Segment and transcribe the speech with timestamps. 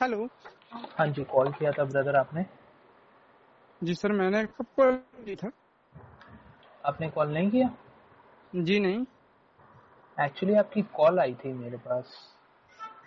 [0.00, 0.28] Hello
[0.98, 2.44] हाँ जी call किया था ब्रदर आपने?
[3.84, 5.50] जी सर मैंने कब कॉल की था?
[6.84, 7.70] आपने कॉल नहीं किया?
[8.54, 9.04] जी नहीं।
[10.24, 12.34] एक्चुअली आपकी कॉल आई थी मेरे पास।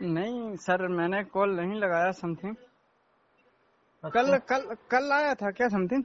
[0.01, 2.55] नहीं सर मैंने कॉल नहीं लगाया समथिंग
[4.03, 6.03] कल अच्छा। कल कल आया था क्या समथिंग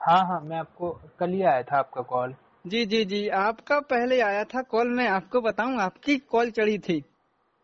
[0.00, 2.34] हाँ हाँ मैं आपको कल ही आया था आपका कॉल
[2.66, 7.04] जी जी जी आपका पहले आया था कॉल मैं आपको बताऊँ आपकी कॉल चढ़ी थी।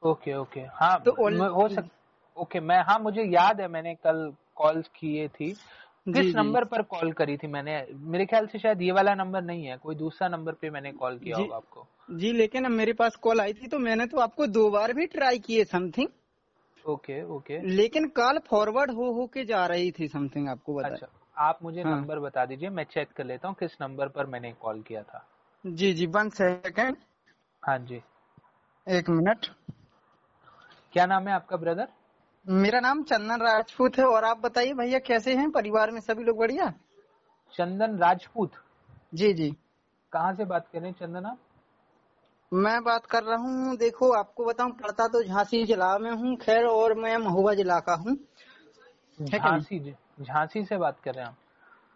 [0.07, 0.61] Okay okay.
[0.61, 1.89] हाँ तो तो हो सक
[2.37, 5.53] ओके मैं हाँ मुझे याद है मैंने कल कॉल किए थी।
[6.07, 7.87] किस नंबर पर कॉल करी थी मैंने?
[7.93, 11.19] मेरे ख्याल से शायद ये वाला नंबर नहीं है कोई दूसरा नंबर पे मैंने कॉल
[11.19, 14.47] किया होगा आपको। जी लेकिन अब मेरे पास कॉल आई थी तो मैंने तो आपको
[14.47, 16.09] दो बार भी ट्राई किए समथिंग
[16.85, 21.07] ओके ओके। लेकिन कॉल फॉरवर्ड हो हो के जा रही थी समथिंग आपको बता अच्छा
[21.39, 24.53] आप मुझे हाँ। नंबर बता दीजिए मैं चेक कर लेता हूँ किस नंबर पर मैंने
[24.53, 25.27] कॉल किया था।
[25.65, 26.97] जी जी वन सेकेंड
[27.63, 28.01] हाँ जी।
[28.87, 29.47] एक मिनट
[30.97, 31.89] क्या नाम है आपका ब्रदर
[32.47, 35.51] मेरा नाम चंदन राजपूत है और आप बताइए भैया कैसे हैं?
[35.51, 36.73] परिवार में सभी लोग बढ़िया?
[37.55, 38.53] चंदन राजपूत?
[39.15, 39.57] जी जी।
[40.13, 41.39] कहाँ से बात कर रहे हैं चंदन आप?
[42.53, 46.65] मैं बात कर रहा हूँ देखो आपको बताऊँ पढ़ता तो झांसी जिला में हूँ खैर
[46.65, 48.17] और मैं महुआ जिला का हूँ?
[49.21, 49.81] झांसी
[50.21, 51.37] झांसी से बात कर रहे हैं आप?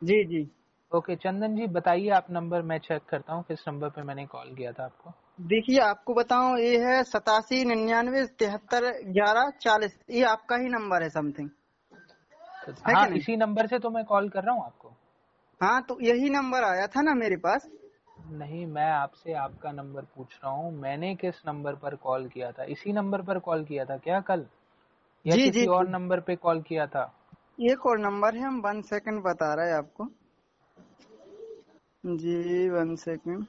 [0.04, 0.48] जी जी।
[0.94, 4.54] ओके चंदन जी बताइए आप नंबर मैं चेक करता हूँ किस नंबर पे मैंने कॉल
[4.54, 10.56] किया था आपको। देखिए आपको बताऊँ ये है सतासी निन्यानवे तिहत्तर ग्यारह चालीस। ये आपका
[10.56, 11.48] ही नंबर है समथिंग
[12.66, 13.06] तो हाँ?
[13.08, 14.88] इसी नंबर से तो मैं कॉल कर रहा हूँ आपको।
[15.60, 17.68] हाँ तो यही नंबर आया था ना मेरे पास?
[18.30, 22.64] नहीं मैं आपसे आपका नंबर पूछ रहा हूँ। मैंने किस नंबर पर कॉल किया था?
[22.64, 24.46] इसी नंबर पर कॉल किया था क्या कल?
[25.26, 27.12] या जी, किसी जी, और नंबर पे कॉल किया था?
[27.60, 30.04] एक और नंबर है हम वन सेकंड बता रहे हैं आपको।
[32.06, 33.46] जी वन सेकंड।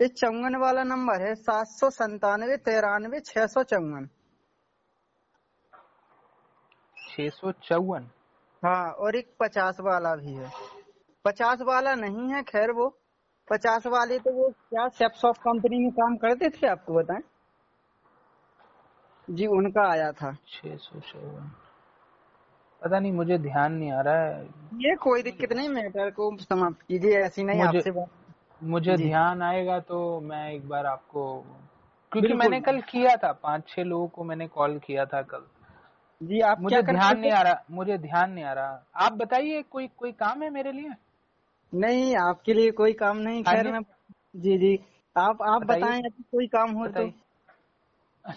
[0.00, 4.08] ये चौवन वाला नंबर है सात सौ संतानवे तिरानवे छह सौ चौवन।
[6.96, 8.08] छह सौ चौवन?
[8.62, 10.50] हाँ और एक पचास वाला भी है।
[11.24, 12.88] पचास वाला नहीं है खैर वो
[13.48, 17.22] पचास वाले तो वो क्या सेपसॉप कंपनी में काम करते थे आपको बताएँ?
[19.28, 21.50] जी उनका आया था। छह सौ चौवन।
[22.82, 24.44] पता नहीं मुझे ध्यान नहीं आ रहा है।
[24.80, 28.08] ये कोई दिक्कत नहीं मैटर को समाप्त कीजिए ऐसी नहीं आपसे बात
[28.60, 31.40] मुझे ध्यान आएगा तो मैं एक बार आपको
[32.12, 35.46] क्योंकि मैंने कल किया था पाँच छह लोगों को मैंने कॉल किया था कल।
[36.20, 39.62] जी आप मुझे क्या ध्यान नहीं आ रहा मुझे ध्यान नहीं आ रहा। आप बताइए
[39.62, 40.90] कोई कोई काम है मेरे लिए?
[41.72, 43.80] नहीं आपके लिए कोई काम नहीं हाँ खैर जी। मैं
[44.36, 44.78] जी जी।
[45.16, 47.04] आप आप बताएँ कोई काम हो तो।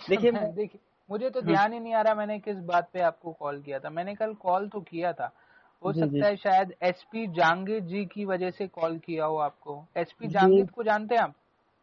[0.10, 3.32] देखिए, देखिए मुझे तो हाँ। ध्यान ही नहीं आ रहा मैंने किस बात पे आपको
[3.34, 3.90] कॉल किया था?
[3.90, 5.34] मैंने कल कॉल तो किया था
[5.82, 9.84] हो जी। सकता है शायद एसपी जांगिद जी की वजह से कॉल किया हो आपको
[9.98, 11.34] एसपी। जांगिद को जानते हैं आप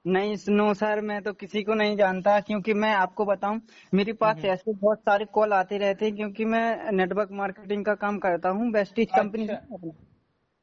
[0.05, 3.61] नहीं नो सर मैं तो किसी को नहीं जानता क्योंकि मैं आपको बताऊँ
[3.95, 7.95] मेरे पास हम्म। ऐसे बहुत सारे कॉल आते रहते हैं क्योंकि मैं नेटवर्क मार्केटिंग का
[7.95, 9.91] काम करता हूँ वेस्टीज कंपनी अच्छा।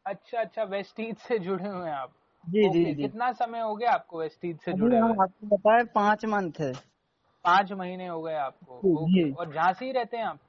[0.06, 3.92] अच्छा अच्छा वेस्टीज से जुड़े हुए हैं आप जी जी जी कितना समय हो गया
[3.92, 6.74] आपको वेस्टीज से जुड़े हुए आपको बताया पाँच मंथ है
[7.46, 10.40] पाँच महीने हो गए आपको। और झांसी रहते हैं आप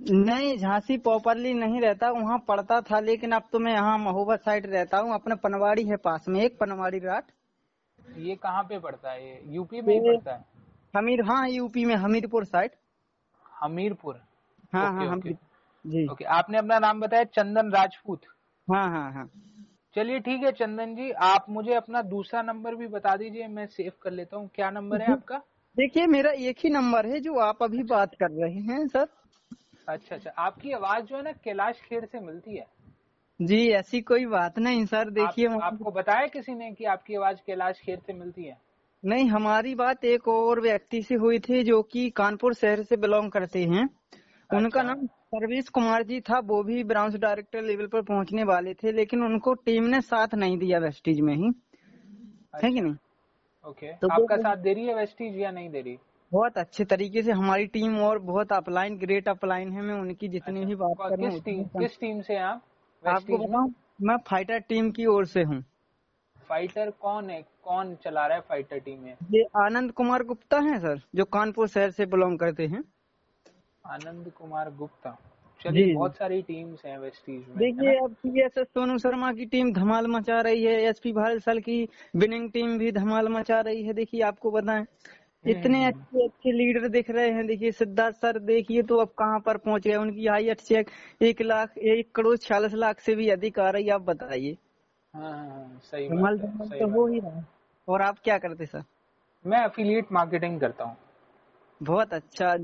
[0.00, 4.66] नहीं झांसी प्रॉपरली नहीं रहता वहाँ पढ़ता था लेकिन अब तो मैं यहाँ महोबा साइड
[4.66, 7.24] रहता हूँ अपना पनवाड़ी है पास में एक पनवाड़ी राट
[8.18, 9.26] ये कहाँ पे पड़ता है?
[9.26, 10.44] ये यूपी में ही पड़ता है?
[10.94, 12.70] हमीर हाँ यूपी में हमीरपुर साइड।
[13.60, 14.20] हमीरपुर?
[14.74, 15.32] हाँ ओके, हाँ ओके।
[15.84, 18.20] जी। ओके आपने अपना नाम बताया चंदन राजपूत।
[18.68, 19.28] हाँ हाँ हाँ।
[19.94, 23.92] चलिए ठीक है चंदन जी आप मुझे अपना दूसरा नंबर भी बता दीजिए मैं सेव
[24.02, 25.38] कर लेता हूँ। क्या नंबर है आपका?
[25.76, 29.06] देखिए मेरा एक ही नंबर है जो आप अभी बात कर रहे हैं सर।
[29.88, 32.66] अच्छा अच्छा। आपकी आवाज़ जो है ना कैलाश खेर से मिलती है।
[33.40, 37.36] जी ऐसी कोई बात नहीं सर देखिए आप, आपको बताया किसी ने कि आपकी आवाज़
[37.46, 38.56] कैलाश खेर से मिलती है?
[39.02, 43.30] नहीं हमारी बात एक और व्यक्ति से हुई थी जो कि कानपुर शहर से बिलोंग
[43.30, 47.86] करते हैं। अच्छा। उनका अच्छा। नाम सर्वेश कुमार जी था वो भी ब्रांच डायरेक्टर लेवल
[47.86, 51.50] पर पहुँचने वाले थे लेकिन उनको टीम ने साथ नहीं दिया वेस्टीज में ही।
[52.54, 52.94] अच्छा। है कि नहीं?
[53.64, 55.98] ओके। तो आपका साथ दे रही है वेस्टीज या नहीं दे रही?
[56.32, 60.64] बहुत अच्छे तरीके से हमारी टीम और बहुत अपलाइन ग्रेट अपलाइन है। मैं उनकी जितनी
[60.66, 62.62] भी बात करूँ किस टीम किस टीम से आप?
[63.02, 65.62] आपको बताऊँ मैं फाइटर टीम की ओर से हूँ।
[66.48, 67.42] फाइटर कौन है?
[67.64, 69.14] कौन चला रहा है फाइटर टीम में?
[69.30, 72.82] ये आनंद कुमार गुप्ता हैं सर जो कानपुर शहर से बिलोंग करते हैं।
[73.84, 75.16] आनंद कुमार गुप्ता।
[75.60, 77.94] चलिए बहुत सारी टीम्स हैं वेस्टीज में है देखिए?
[77.96, 82.50] अब पीएसएस सोनू शर्मा की टीम धमाल मचा रही है। एसपी भारत साल की विनिंग
[82.52, 84.84] टीम भी धमाल मचा रही है। देखिए आपको बताएँ
[85.46, 89.40] इतने हम्म। अच्छे अच्छे लीडर दिख रहे हैं। देखिए सिद्धार्थ सर देखिए तो अब कहाँ
[89.40, 89.94] पर पहुँच गए?
[89.96, 90.90] उनकी आई चेक
[91.22, 94.56] एक लाख एक करोड़ छियालीस लाख से भी अधिक आ रही है आप बताइए।
[95.14, 97.44] हाँ हाँ, हाँ, सही बात है सही तो हो ही रहा
[97.88, 98.82] और आप क्या करते सर?
[99.44, 100.96] मैं अफिलिएट मार्केटिंग करता हूँ।
[101.80, 102.56] बहुत अच्छा।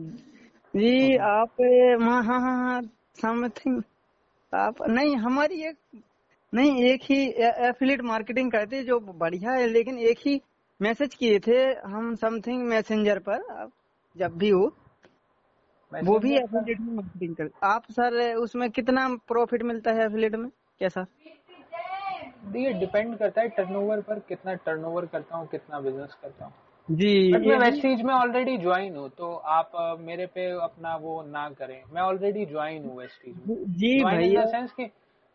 [0.74, 1.60] जी आप
[2.02, 2.82] हाँ हाँ हाँ हाँ
[3.20, 3.82] समथिंग
[4.52, 5.76] आप नहीं हमारी एक
[6.52, 7.16] नहीं एक ही
[7.68, 10.40] एफिलिएट मार्केटिंग करते जो बढ़िया है लेकिन एक ही
[10.82, 13.72] मैसेज किए थे हम समथिंग मैसेंजर पर आप
[14.16, 14.72] जब भी हो
[15.92, 20.50] वो भी पर- में मार्केटिंग कर आप सर उसमें कितना प्रॉफिट मिलता है एफिलिएट में?
[20.80, 21.06] कैसा?
[22.56, 26.52] ये डिपेंड करता है टर्नओवर पर कितना टर्नओवर करता हूँ कितना बिज़नेस करता हूँ।
[26.88, 31.82] जी मैं वेस्टीज में ऑलरेडी ज्वाइन हूँ तो आप मेरे पे अपना वो ना करें।
[31.92, 34.86] मैं ऑलरेडी ज्वाइन हूँ वेस्टीज में। जी ज्वाइन इन द सेंस कि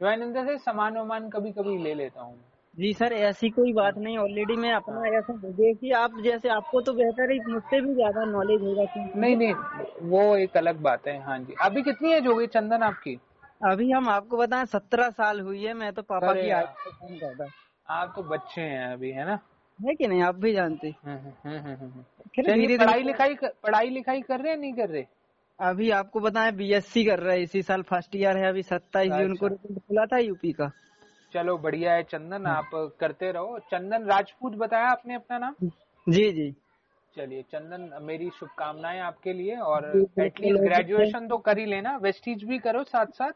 [0.02, 2.38] ज्वाइन इन द सेंस सामान वामान कभी कभी ले लेता हूँ।
[2.80, 6.94] जी सर ऐसी कोई बात नहीं ऑलरेडी मैं अपना ऐसा देखिए आप जैसे आपको तो
[6.94, 8.86] बेहतर है मुझसे भी ज़्यादा नॉलेज होगा
[9.16, 9.54] नहीं नहीं
[10.02, 13.20] वो एक अलग बात है हाँ जी। अभी कितनी एज हो गई चंदन आपकी?
[13.66, 17.50] अभी हम आपको बताएँ सत्रह साल हुई है मैं तो पापा की आज करता
[17.90, 19.40] आप तो बच्चे हैं अभी है ना?
[19.88, 22.04] है कि नहीं आप भी जानते। हम्म, हम्म, हम्म,
[22.44, 25.06] चलिए पढ़ाई लिखाई कर- पढ़ाई लिखाई कर रहे हैं नहीं कर रहे?
[25.60, 29.36] अभी आपको बताएँ बीएससी कर रहा है इसी साल फ़र्स्ट ईयर है अभी सत्ताईस जून
[29.36, 30.72] को अच्छा। रिज़ल्ट खुला था यूपी का।
[31.34, 32.70] चलो बढ़िया है चंदन आप
[33.00, 35.56] करते रहो। चंदन राजपूत बताया आपने अपना नाम?
[36.08, 36.54] जी जी।
[37.16, 39.86] चलिए चंदन मेरी शुभकामनाएँ आपके लिए और
[40.20, 43.32] एटलीस्ट ग्रेजुएशन तो कर ही लेना वेस्टीज भी करो साथ साथ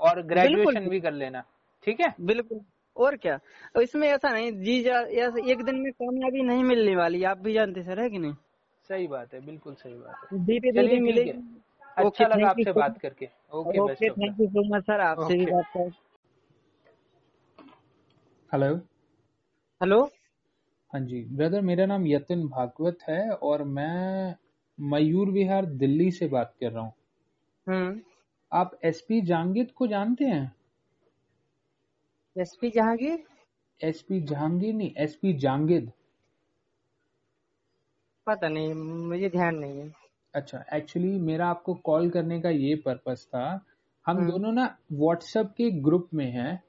[0.00, 1.42] और ग्रेजुएशन भी कर लेना
[1.84, 2.14] ठीक है?
[2.20, 2.60] बिल्कुल।
[2.96, 3.38] और क्या?
[3.82, 5.00] इसमें ऐसा नहीं जी जा
[5.52, 8.34] एक दिन में कामयाबी नहीं मिलने वाली आप भी जानते सर है कि नहीं?
[8.88, 11.64] सही बात है बिल्कुल सही बात है। धीरे चलिए धीरे मिलेगी। है
[11.96, 15.90] अच्छा लगा आपसे बात करके। Okay thank you so much sir आपसे भी बात कर
[18.52, 18.76] हेलो
[19.80, 20.04] हेलो
[20.92, 24.34] हाँ जी। ब्रदर मेरा नाम यतिन भागवत है और मैं
[24.80, 26.92] मयूर विहार दिल्ली से बात कर रहा हूँ।
[27.66, 28.00] हम्म।
[28.52, 30.56] आप एसपी जांगिद को जानते हैं?
[32.38, 33.24] एसपी जहांगीर?
[33.80, 35.92] एसपी जहांगीर नहीं एसपी जहांगीर
[38.26, 39.92] पता नहीं मुझे ध्यान नहीं है।
[40.34, 43.66] अच्छा एक्चुअली मेरा आपको कॉल करने का ये पर्पस था।
[44.06, 46.62] हम हम्म। दोनों ना व्हाट्सएप के ग्रुप में हैं।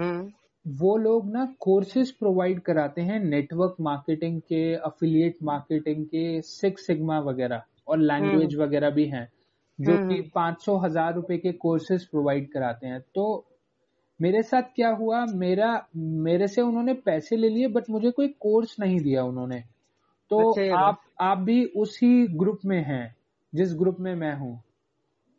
[0.00, 0.32] हम्म।
[0.68, 7.18] वो लोग ना कोर्सेज प्रोवाइड कराते हैं नेटवर्क मार्केटिंग के अफिलिएट मार्केटिंग के सिक्स सिग्मा
[7.18, 9.32] वगैरह और लैंग्वेज वगैरह भी हैं
[9.80, 13.44] जो हम्म, कि हम्म। पाँच सौ हज़ार रुपए के कोर्सेज प्रोवाइड कराते हैं। तो
[14.20, 15.26] मेरे साथ क्या हुआ?
[15.26, 19.60] मेरा मेरे से उन्होंने पैसे ले लिए बट मुझे कोई कोर्स नहीं दिया उन्होंने।
[20.30, 23.16] तो अच्छा, आप आप भी उसी ग्रुप में हैं
[23.54, 24.62] जिस ग्रुप में मैं हूँ।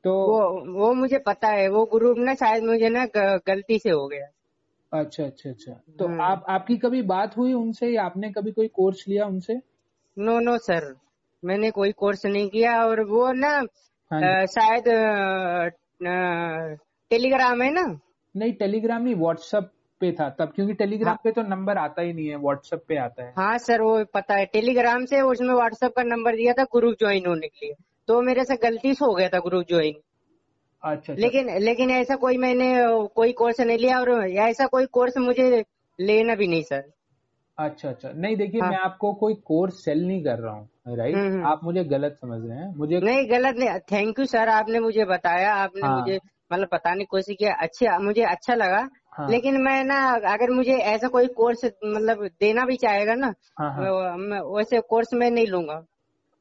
[0.04, 3.06] तो वो वो मुझे पता है वो ग्रुप ना शायद मुझे ना
[3.38, 4.28] गलती से हो गया।
[4.92, 8.68] अच्छा अच्छा अच्छा। तो हम्म। आप आपकी कभी बात हुई उनसे या आपने कभी कोई
[8.68, 9.54] कोर्स लिया उनसे?
[10.18, 10.96] No no sir.
[11.44, 13.50] मैंने कोई कोर्स नहीं किया और वो ना
[14.12, 14.84] हाँ। शायद
[17.12, 18.00] टेलीग्राम है ना?
[18.36, 22.14] नहीं टेलीग्राम नहीं व्हाट्सएप पे था तब क्योंकि टेलीग्राम हाँ। पे तो नंबर आता ही
[22.14, 25.94] नहीं है व्हाट्सएप पे आता है। हाँ सर वो पता है टेलीग्राम से उसमें व्हाट्सएप
[25.96, 27.76] का नंबर दिया था ग्रुप ज्वाइन होने के लिए।
[28.08, 29.94] तो मेरे से गलती से हो गया था ग्रुप ज्वाइन।
[30.84, 32.74] अच्छा अच्छा। लेकिन लेकिन ऐसा कोई मैंने
[33.16, 35.64] कोई कोर्स नहीं लिया और ऐसा कोई कोर्स मुझे
[36.00, 36.84] लेना भी नहीं सर
[37.58, 41.16] अच्छा अच्छा। नहीं देखिए हाँ। मैं आपको कोई कोर्स सेल नहीं कर रहा हूँ राइट
[41.16, 44.50] हम्म, हम्म। आप मुझे गलत समझ रहे हैं। मुझे नहीं गलत नहीं। थैंक यू सर
[44.50, 46.20] आपने मुझे बताया आपने हाँ। मुझे
[46.54, 49.98] मतलब बताने की कोशिश किया अच्छा मुझे अच्छा लगा। हाँ। लेकिन मैं ना
[50.34, 54.80] अगर मुझे ऐसा कोई कोर्स मतलब देना भी चाहेगा ना हाँ हाँ। मैं- मैं वैसे
[54.80, 55.84] कोर्स मैं नहीं लूँगा।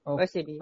[0.06, 0.60] वैसे भी।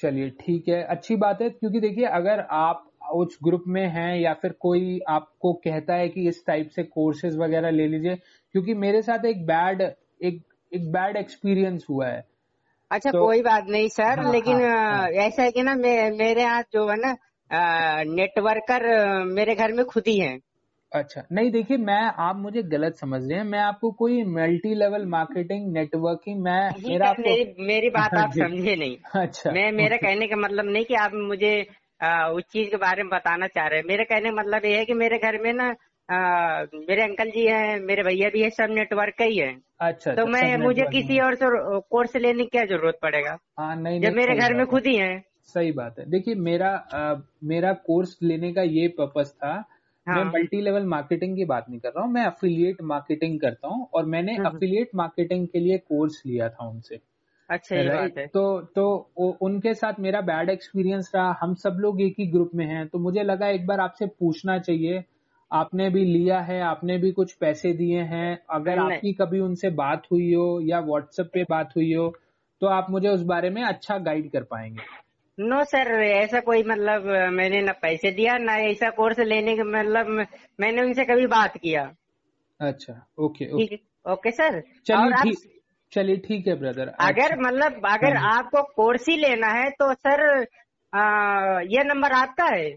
[0.00, 4.34] चलिए ठीक है। अच्छी बात है क्योंकि देखिए अगर आप उस ग्रुप में हैं या
[4.34, 8.14] फिर कोई आपको कहता है कि इस टाइप से कोर्सेज वगैरह ले लीजिए
[8.52, 9.82] क्योंकि मेरे साथ एक बैड
[10.22, 10.42] एक
[10.74, 12.24] एक बैड एक्सपीरियंस हुआ है।
[12.90, 16.10] अच्छा तो- कोई बात नहीं सर हाँ, लेकिन हाँ, हाँ। ऐसा है कि ना मे,
[16.10, 17.16] मेरे यहाँ जो है ना
[18.02, 18.82] नेटवर्कर
[19.24, 20.40] मेरे घर में खुद ही हैं।
[20.92, 25.06] अच्छा नहीं देखिए मैं आप मुझे गलत समझ रहे हैं। मैं आपको कोई मल्टी लेवल
[25.06, 30.26] मार्केटिंग नेटवर्किंग मैं मेरा आपको मेरी मेरी बात आप समझे नहीं। अच्छा मैं मेरा कहने
[30.26, 31.66] का मतलब नहीं कि आप मुझे
[32.00, 34.76] आ, उस चीज़ के बारे में बताना चाह रहे हैं। मेरे कहने का मतलब ये
[34.78, 35.74] है कि मेरे घर में ना
[36.08, 36.16] आ,
[36.74, 40.22] मेरे अंकल जी हैं मेरे भैया भी है सब नेटवर्क का ही है। अच्छा तो
[40.26, 41.46] अच्छा, मैं मुझे किसी और से
[41.90, 43.38] कोर्स लेने की क्या ज़रूरत पड़ेगा?
[43.58, 46.68] हाँ नहीं जब नहीं, मेरे घर में खुद ही है। सही बात है। देखिए मेरा
[46.76, 49.52] अ, मेरा कोर्स लेने का ये पर्पज था।
[50.06, 53.68] हाँ। मैं मल्टी लेवल मार्केटिंग की बात नहीं कर रहा हूँ। मैं अफिलिएट मार्केटिंग करता
[53.68, 57.00] हूँ और मैंने हम्म। अफिलिएट मार्केटिंग के लिए कोर्स लिया था उनसे।
[57.50, 61.76] अच्छा ये बात है। तो तो उ- उनके साथ मेरा बैड एक्सपीरियंस रहा। हम सब
[61.80, 65.04] लोग एक ही ग्रुप में हैं। तो मुझे लगा एक बार आपसे पूछना चाहिए।
[65.52, 70.02] आपने भी लिया है आपने भी कुछ पैसे दिए हैं। अगर आपकी कभी उनसे बात
[70.12, 72.14] हुई हो या व्हाट्सएप पे बात हुई हो
[72.60, 74.82] तो आप मुझे उस बारे में अच्छा गाइड कर पाएँगे।
[75.40, 80.26] नो सर ऐसा कोई मतलब मैंने ना पैसे दिया ना ऐसा कोर्स लेने का मतलब
[80.60, 81.94] मैंने उनसे कभी बात किया।
[82.60, 83.78] अच्छा ओके ओके
[84.12, 85.32] ओके सर चलिए
[85.94, 90.46] चलिए ठीक है ब्रदर अगर मतलब अगर हाँ। आपको कोर्स ही लेना है तो सर
[90.92, 92.70] आ, ये नंबर आपका है?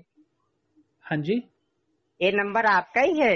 [1.06, 1.44] हाँ जी।
[2.22, 3.36] ये नंबर आपका ही है?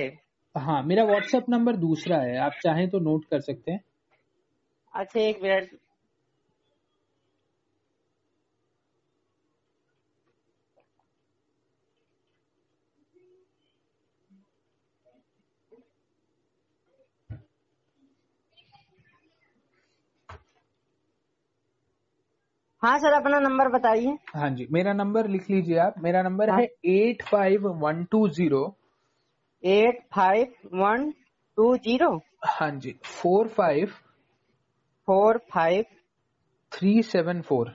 [0.55, 3.83] हाँ मेरा व्हाट्सएप नंबर दूसरा है आप चाहें तो नोट कर सकते हैं।
[4.95, 5.69] अच्छा एक मिनट
[22.83, 26.59] हाँ सर अपना नंबर बताइए। हाँ जी मेरा नंबर लिख लीजिए आप। मेरा नंबर हाँ।
[26.59, 28.63] है। Eight five one two zero
[29.63, 31.11] eight five one
[31.57, 32.09] two zero
[32.47, 33.87] हाँ जी four five
[35.07, 35.83] four five
[36.71, 37.69] three seven four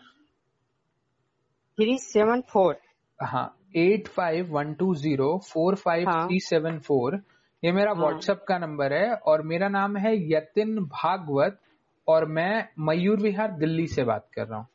[1.78, 2.76] three seven four
[3.20, 3.46] हाँ
[3.76, 6.10] eight five one two zero four five.
[6.26, 7.20] Three seven four
[7.62, 11.60] ये मेरा WhatsApp हाँ। का number है और मेरा नाम है यतिन भागवत
[12.08, 14.66] और मैं मयूर विहार दिल्ली से बात कर रहा हूँ।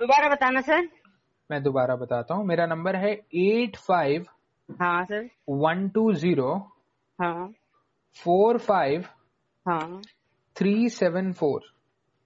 [0.00, 0.88] दोबारा बताना सर?
[1.50, 4.26] मैं दोबारा बताता हूँ। मेरा नंबर है एट फाइव
[4.80, 6.54] हाँ सर। वन टू ज़ीरो
[7.20, 7.52] हाँ।
[8.16, 9.04] फोर फाइव
[9.68, 10.02] हाँ।
[10.56, 11.60] Three seven four.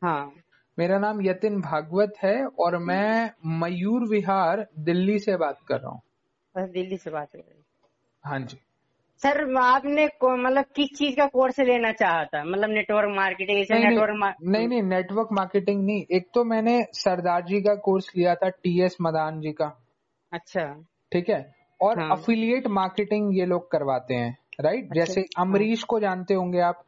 [0.03, 0.33] हाँ।
[0.79, 6.01] मेरा नाम यतिन भागवत है और मैं मयूर विहार दिल्ली से बात कर रहा हूँ।
[6.73, 7.63] दिल्ली से बात कर रही
[8.25, 8.59] हाँ जी।
[9.23, 12.45] सर आपने को- मतलब किस चीज़ का कोर्स लेना चाहा था?
[12.45, 16.45] मतलब नेटवर्क मार्केटिंग ऐसे नहीं नहीं, नेटवर्क मा- नहीं नहीं नेटवर्क मार्केटिंग नहीं। एक तो
[16.45, 19.85] मैंने सरदार जी का कोर्स लिया था टीएस मदान जी का।
[20.33, 21.55] अच्छा। ठीक है?
[21.81, 26.35] और हाँ। अफिलिएट मार्केटिंग ये लोग करवाते हैं राइट अच्छा, जैसे अमरीश हाँ। को जानते
[26.35, 26.85] होंगे आप।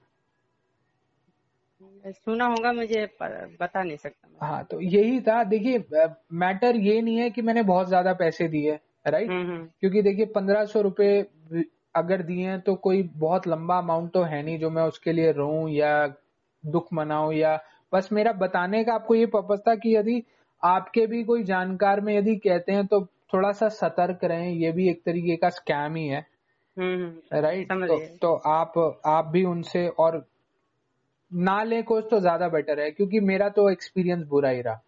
[2.07, 3.05] सुना होगा मुझे
[3.61, 5.79] बता नहीं सकता हाँ तो यही था। देखिए
[6.33, 10.27] मैटर ये नहीं है कि मैंने बहुत ज़्यादा पैसे दिए राइट हम्म हम्म। क्योंकि देखिए
[10.27, 11.27] पंद्रह सौ रुपए
[11.94, 15.32] अगर दिए हैं तो कोई बहुत लंबा अमाउंट तो है नहीं जो मैं उसके लिए
[15.32, 16.06] रो या
[16.64, 17.59] दुख मनाऊं या
[17.92, 20.23] बस मेरा बताने का आपको ये पर्पज था कि यदि
[20.62, 23.04] आपके भी कोई जानकार में यदि कहते हैं तो
[23.35, 26.26] थोड़ा सा सतर्क रहें ये भी एक तरीके का स्कैम ही है।
[26.76, 30.26] हम्म हम्म राइट समझ तो, तो आप आप भी उनसे और
[31.32, 34.80] ना ले कोच तो ज़्यादा बेटर है क्योंकि मेरा तो एक्सपीरियंस बुरा ही रहा।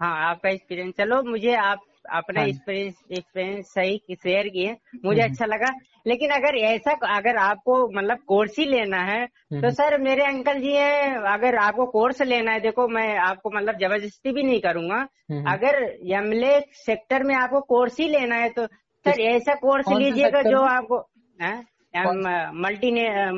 [0.00, 1.80] हाँ आपका एक्सपीरियंस चलो मुझे आप
[2.12, 5.70] अपना हाँ एक्सपीरियंस एक्सपीरियंस सही शेयर किए। मुझे हम्म। अच्छा लगा।
[6.08, 10.60] लेकिन अगर ऐसा अगर आपको मतलब कोर्स ही लेना है तो हम्म। सर मेरे अंकल
[10.60, 15.06] जी हैं अगर आपको कोर्स लेना है देखो मैं आपको मतलब ज़बरदस्ती भी नहीं करूँगा।
[15.30, 20.42] हम्म। अगर यमले सेक्टर में आपको कोर्स ही लेना है तो सर ऐसा कोर्स लीजिएगा
[20.42, 20.98] जो आपको
[22.60, 22.92] multi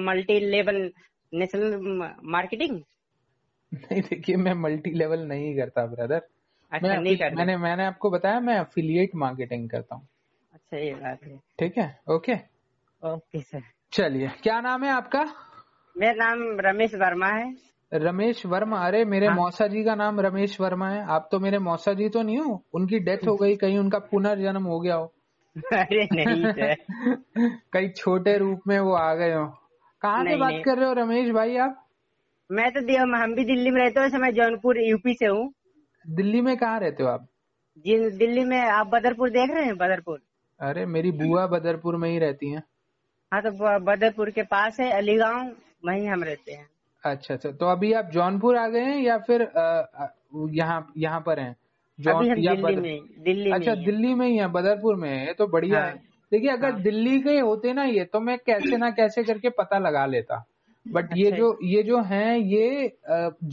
[0.04, 0.90] multi level
[1.32, 2.80] national marketing
[3.72, 6.22] नहीं देखिए मैं मल्टी लेवल नहीं करता ब्रदर
[6.72, 10.06] अच्छा मैं नहीं कर मैंने मैंने आपको बताया मैं अफिलिएट मार्केटिंग करता हूँ।
[10.52, 11.88] अच्छा ये बात है। ठीक है?
[12.10, 12.34] Okay
[13.04, 13.62] okay sir.
[13.92, 15.24] चलिए क्या नाम है आपका?
[15.98, 17.54] मेरा नाम रमेश वर्मा है।
[17.94, 21.58] रमेश वर्मा अरे मेरे हाँ। मौसा जी का नाम रमेश वर्मा है। आप तो मेरे
[21.58, 22.64] मौसा जी तो नहीं हो?
[22.74, 25.14] उनकी डेथ हो गई कहीं उनका पुनर्जन्म हो गया हो।
[25.72, 26.44] अरे नहीं
[27.72, 29.46] कहीं छोटे रूप में वो आ गए हो।
[30.02, 31.86] कहाँ से बात कर रहे हो रमेश भाई आप?
[32.52, 35.54] मैं तो दिया हम भी दिल्ली में रहते हो मैं जौनपुर यूपी से हूँ।
[36.10, 37.26] दिल्ली में कहाँ रहते हो आप?
[37.78, 40.20] जिन दिल्ली में आप बदरपुर देख रहे हैं बदरपुर?
[40.60, 42.62] अरे मेरी बुआ बदरपुर में ही रहती हैं।
[43.32, 43.50] हाँ तो
[43.84, 45.50] बदरपुर के पास है अलीगांव
[45.86, 46.66] वहीं हम रहते हैं
[47.04, 49.42] अच्छा अच्छा तो अभी आप जौनपुर आ गए हैं या फिर
[50.54, 51.54] यहाँ यहाँ पर हैं
[51.98, 55.26] अभी हम दिल्ली बदर- में दिल्ली अच्छा में दिल्ली में ही है बदरपुर में है
[55.26, 55.94] ये तो बढ़िया हाँ। है
[56.32, 59.78] देखिए अगर हाँ। दिल्ली के होते ना ये तो मैं कैसे ना कैसे करके पता
[59.78, 60.44] लगा लेता
[60.86, 62.92] बट अच्छा ये। जो ये जो हैं ये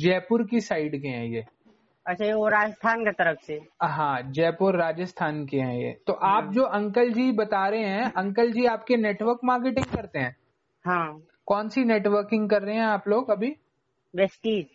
[0.03, 1.45] जयपुर की साइड के हैं ये
[2.07, 6.31] अच्छा ये वो राजस्थान की तरफ़ से। हाँ जयपुर राजस्थान के हैं ये। तो हाँ।
[6.37, 10.35] आप जो अंकल जी बता रहे हैं अंकल जी आपके नेटवर्क मार्केटिंग करते हैं?
[10.85, 13.55] हाँ। कौन सी नेटवर्किंग कर रहे हैं आप लोग अभी?
[14.13, 14.65] वेस्टीज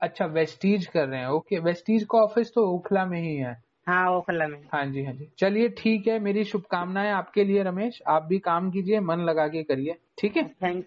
[0.00, 4.10] अच्छा वेस्टीज कर रहे हैं ओके। वेस्टीज का ऑफ़िस तो ओखला में ही है। हाँ
[4.12, 8.22] ओखला में। हाँ जी हाँ जी। चलिए ठीक है मेरी शुभकामनाएँ आपके लिए रमेश। आप
[8.22, 10.48] भी काम कीजिए मन लगा के करिए ठीक है?
[10.62, 10.84] थैंक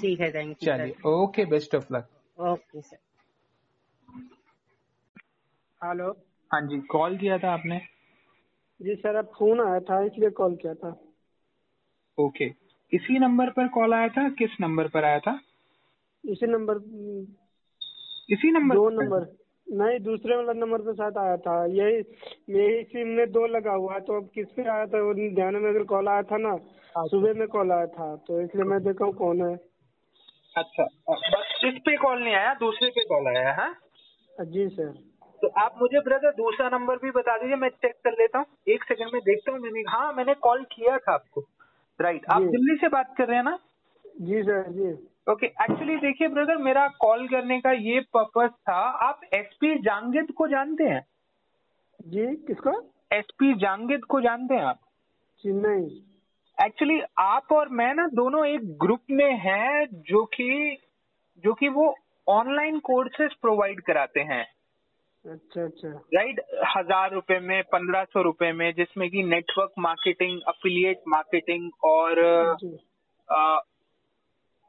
[0.00, 2.08] ठीक है थैंक यू चलिए okay best of luck
[2.38, 2.96] okay sir
[5.82, 6.08] hello.
[6.50, 7.78] हाँ जी कॉल किया था आपने?
[8.80, 10.90] जी सर अब फ़ोन आया था इसलिए कॉल किया था।
[12.18, 12.44] ओके
[12.92, 15.32] इसी नंबर पर कॉल आया था किस नंबर पर आया था?
[16.24, 16.76] इसी नंबर
[18.32, 19.26] इसी नंबर दो नंबर
[19.66, 21.96] नहीं दूसरे वाला नंबर पे साथ आया था। यही
[22.56, 25.54] यही सिम में दो लगा हुआ है तो अब किस पे आया था वो ध्यान
[25.54, 26.56] में अगर कॉल आया था ना
[27.08, 29.54] सुबह में कॉल आया था तो इसलिए मैं देखा हूँ कौन है।
[30.56, 33.74] अच्छा बस इस पे कॉल नहीं आया दूसरे पे कॉल आया है हाँ?
[34.32, 35.09] जी सर।
[35.42, 38.84] तो आप मुझे ब्रदर दूसरा नंबर भी बता दीजिए मैं चेक कर लेता हूँ। एक
[38.84, 41.44] सेकंड में देखता हूँ मैंने हाँ मैंने कॉल किया था आपको।
[42.00, 43.58] राइट आप। दिल्ली से बात कर रहे हैं ना?
[44.20, 44.90] जी सर जी।
[45.32, 48.78] ओके एक्चुअली देखिए ब्रदर मेरा कॉल करने का ये पर्पज था
[49.08, 51.06] आप एसपी जांगिद को जानते हैं?
[52.00, 52.70] जी किसको?
[53.12, 54.80] एसपी जांगिद को जानते हैं आप?
[55.44, 56.00] जी नहीं।
[56.58, 60.76] एक्चुअली आप और मैं ना दोनों एक ग्रुप में हैं जो कि
[61.44, 61.94] जो कि वो
[62.28, 64.44] ऑनलाइन कोर्सेज प्रोवाइड कराते हैं।
[65.24, 66.40] अच्छा अच्छा। राइट
[66.76, 72.18] हज़ार रुपए में पंद्रह सौ रुपए में जिसमें कि नेटवर्क मार्केटिंग अफिलिएट मार्केटिंग और
[73.28, 73.60] अ,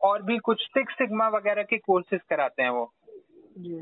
[0.02, 2.92] और भी कुछ सिक्स सिग्मा वगैरह के कोर्सेज कराते हैं वो।
[3.58, 3.82] जी।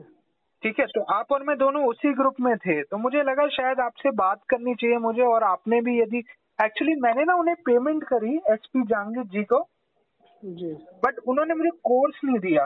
[0.63, 3.79] ठीक है तो आप और मैं दोनों उसी ग्रुप में थे तो मुझे लगा शायद
[3.79, 6.23] आपसे बात करनी चाहिए मुझे और आपने भी यदि
[6.59, 9.59] एक्चुअली मैंने ना उन्हें पेमेंट करी एसपी जहांगीर जी को।
[10.43, 10.73] जी।
[11.05, 12.65] बट उन्होंने मुझे कोर्स नहीं दिया।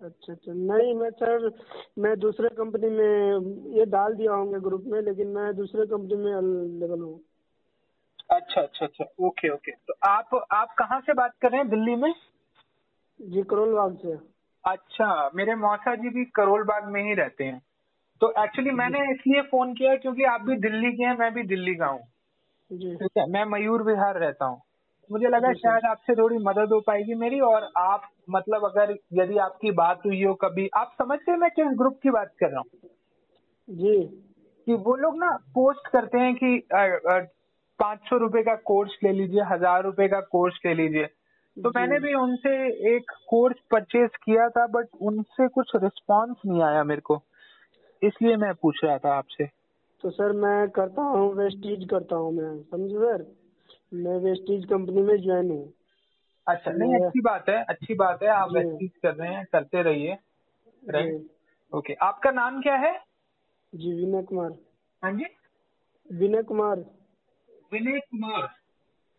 [0.00, 1.50] अच्छा अच्छा। नहीं मैं सर
[1.98, 6.32] मैं दूसरे कंपनी में ये डाल दिया होंगे ग्रुप में लेकिन मैं दूसरे कंपनी में
[6.34, 7.20] अवेलेबल हूँ।
[8.30, 9.72] अच्छा अच्छा अच्छा। Okay okay.
[9.72, 12.14] तो आप आप कहाँ से बात कर रहे हैं दिल्ली में?
[13.22, 14.16] जी करोल बाग से।
[14.64, 17.62] अच्छा मेरे मौसा जी भी करोल बाग में ही रहते हैं।
[18.20, 21.74] तो एक्चुअली मैंने इसलिए फ़ोन किया क्योंकि आप भी दिल्ली के हैं मैं भी दिल्ली
[21.74, 22.00] का हूँ।
[22.70, 24.60] ठीक है मैं मयूर विहार रहता हूँ।
[25.12, 29.70] मुझे लगा शायद आपसे थोड़ी मदद हो पाएगी मेरी और आप मतलब अगर यदि आपकी
[29.70, 32.90] बात हुई हो कभी आप समझते हैं मैं किस ग्रुप की बात कर रहा हूँ?
[33.68, 34.00] जी।
[34.66, 36.62] कि वो लोग ना पोस्ट करते हैं कि
[37.78, 41.06] पाँच सौ रुपए का कोर्स ले लीजिए हज़ार रुपए का कोर्स ले लीजिए।
[41.56, 42.50] तो मैंने भी उनसे
[42.96, 47.22] एक कोर्स परचेज किया था बट उनसे कुछ रिस्पांस नहीं आया मेरे को।
[48.02, 49.46] इसलिए मैं पूछ रहा था आपसे।
[50.04, 53.22] तो सर मैं करता हूँ वेस्टीज करता हूँ मैं समझे सर?
[53.94, 55.72] मैं वेस्टीज कंपनी में ज्वाइन हूँ।
[56.46, 59.82] अच्छा नहीं अच्छी बात है अच्छी बात है आप जी। वैसे कर रहे हैं करते
[59.82, 60.18] रहिए
[60.82, 61.26] राइट
[61.72, 62.92] ओके आपका नाम क्या है?
[63.72, 64.50] जी विनय कुमार।
[65.02, 65.24] हाँ जी।
[66.10, 66.76] विनय कुमार।
[67.72, 68.46] विनय कुमार।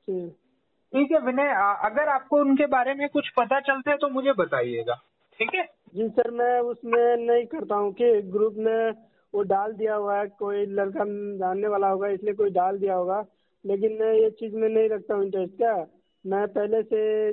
[0.08, 1.50] ठीक है विनय
[1.86, 4.94] अगर आपको उनके बारे में कुछ पता चलता है तो मुझे बताइएगा
[5.40, 5.64] ठीक है?
[5.96, 8.92] जी सर मैं उसमें नहीं करता हूँ कि ग्रुप में
[9.34, 11.06] वो डाल दिया हुआ है कोई लड़का
[11.38, 13.22] जानने वाला होगा इसलिए कोई डाल दिया होगा।
[13.68, 15.88] लेकिन मैं ये चीज़ में नहीं रखता हूँ इंटरेस्ट क्या?
[16.26, 17.30] मैं पहले से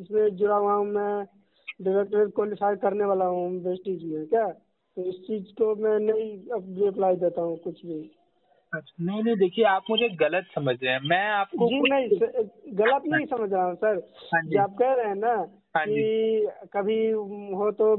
[0.00, 1.24] इसमें जुड़ा हुआ हूँ मैं
[1.82, 4.48] डायरेक्टर क्वालिफाई करने वाला हूँ वेस्टीज में क्या?
[4.96, 8.10] तो इस चीज़ को मैं नहीं अब रिप्लाई देता हूँ कुछ भी।
[8.74, 12.08] अच्छा नहीं नहीं देखिए आप मुझे गलत समझ रहे हैं। मैं आपको जी नहीं
[12.74, 16.48] गलत नहीं समझ रहा हूँ सर। हाँ जी। आप कह रहे हैं ना हाँ कि
[16.72, 17.10] कभी
[17.56, 17.96] हो तो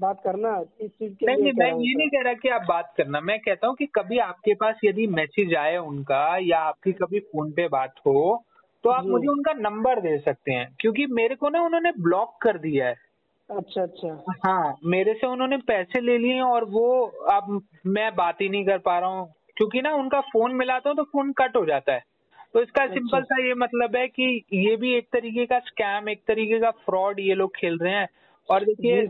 [0.00, 3.20] बात करना इस चीज़ के नहीं मैं ये नहीं कह रहा कि आप बात करना।
[3.20, 7.52] मैं कहता हूँ कि कभी आपके पास यदि मैसेज आए उनका या आपकी कभी फ़ोन
[7.52, 8.44] पे बात हो
[8.84, 12.58] तो आप मुझे उनका नंबर दे सकते हैं। क्योंकि मेरे को ना उन्होंने ब्लॉक कर
[12.58, 12.94] दिया है।
[13.50, 18.40] अच्छा अच्छा। हाँ मेरे से उन्होंने पैसे ले लिए हैं और वो अब मैं बात
[18.40, 21.56] ही नहीं कर पा रहा हूँ। क्योंकि ना उनका फ़ोन मिलाता हूँ तो फ़ोन कट
[21.56, 22.02] हो जाता है।
[22.54, 26.08] तो इसका अच्छा। सिंपल सा ये मतलब है कि ये भी एक तरीके का स्कैम
[26.08, 28.08] एक तरीके का फ्रॉड ये लोग खेल रहे हैं।
[28.48, 29.00] और देखिए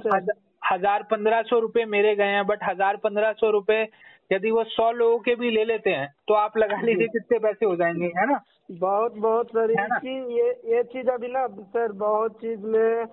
[0.63, 3.83] हज़ार पंद्रह सौ रुपए मेरे गए हैं बट हज़ार पंद्रह सौ रुपए
[4.31, 7.67] यदि वो सौ लोगों के भी ले लेते हैं तो आप लगा लीजिए कितने पैसे
[7.67, 8.41] हो जाएँगे है ना?
[8.73, 9.71] बहुत बहुत सर
[10.07, 13.07] ये ये चीज़ अभी ना सर बहुत चीज़ में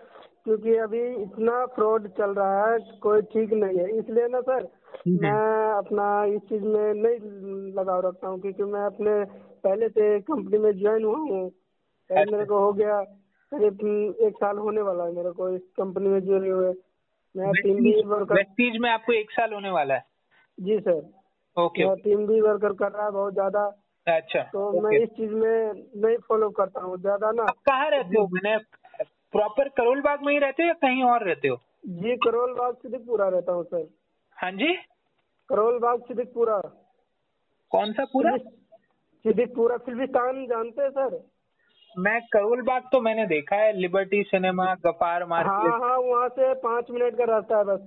[0.44, 4.68] क्योंकि अभी इतना फ्रॉड चल रहा है कोई ठीक नहीं है। इसलिए ना सर।
[5.08, 7.18] मैं अपना इस चीज़ में नहीं
[7.74, 9.12] लगाव रखता हूँ क्योंकि मैं अपने
[9.64, 11.46] पहले से कंपनी में ज्वाइन हुआ हूँ।
[12.10, 13.02] अच्छा। मेरे को हो गया
[13.52, 13.82] करीब
[14.22, 16.74] एक साल होने वाला है मेरे को इस कंपनी में जुड़े हुए।
[17.36, 20.04] मैं टीम भी वर्कर वेस्टीज में आपको एक साल होने वाला है?
[20.58, 21.02] जी सर
[21.58, 23.66] ओके मैं टीम भी वर्कर कर रहा है बहुत ज़्यादा।
[24.08, 28.28] अच्छा तो मैं इस चीज़ में नहीं फॉलो करता हूँ ज़्यादा ना। कहाँ रहते हो?
[28.28, 28.58] मैंने
[29.34, 31.58] प्रॉपर करोल बाग में ही रहते हो या कहीं और रहते हो?
[31.86, 33.88] जी करोल बाग सिद्दीकपुरा रहता हूँ सर
[34.38, 34.74] हाँ जी।
[35.50, 36.58] करोल बाग सिद्दीकपुरा।
[37.72, 38.32] कौन सा पूरा?
[39.26, 41.16] सिद्दीकपुरा फिल्मिस्तान जानते हैं सर।
[41.98, 46.54] मैं करोल बाग तो मैंने देखा है लिबर्टी सिनेमा गफार हाँ मार्केट। हाँ वहाँ से
[46.54, 47.80] पाँच मिनट का रास्ता है बस।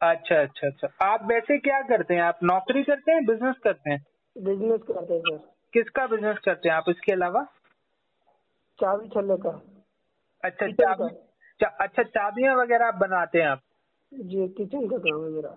[0.00, 2.22] अच्छा अच्छा अच्छा। आप वैसे क्या करते हैं?
[2.22, 4.04] आप नौकरी करते हैं बिज़नेस करते हैं?
[4.36, 5.36] बिज़नेस करते हैं सर।
[5.72, 7.42] किसका बिज़नेस करते हैं आप इसके अलावा?
[8.78, 9.50] चाबी छल्ले का।
[10.44, 11.08] अच्छा चाबी
[11.60, 13.60] चा, अच्छा चाबियाँ वगैरह आप बनाते हैं आप?
[14.12, 15.56] जी किचन का काम है मेरा।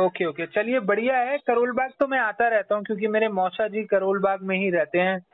[0.00, 0.46] Okay okay.
[0.46, 4.18] चलिए बढ़िया है। करोल बाग तो मैं आता रहता हूँ क्योंकि मेरे मौसा जी करोल
[4.20, 5.26] बाग में ही रहते हैं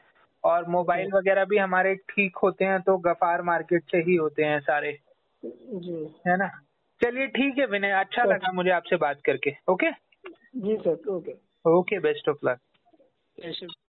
[0.45, 4.61] और मोबाइल वगैरह भी हमारे ठीक होते हैं तो गफार मार्केट से ही होते हैं
[4.61, 4.99] सारे।
[5.45, 6.49] जी। है ना?
[7.03, 9.91] चलिए ठीक है विनय अच्छा। लगा मुझे आपसे बात करके। Okay?
[10.57, 11.35] Ji sir okay.
[11.71, 12.61] Okay best of luck.